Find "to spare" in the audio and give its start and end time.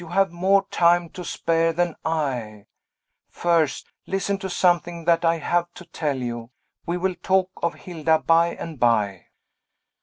1.11-1.73